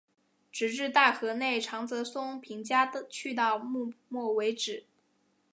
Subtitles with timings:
[0.51, 4.87] 直至大河内长泽松平家去到幕末为止。